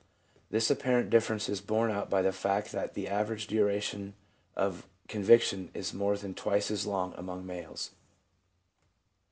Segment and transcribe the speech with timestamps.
[0.49, 4.15] This apparent difference is borne out by the fact that the average duration
[4.55, 7.91] of conviction is more than twice as long among males.